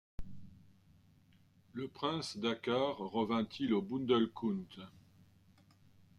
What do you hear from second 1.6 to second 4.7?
le prince Dakkar revint-il au Bundelkund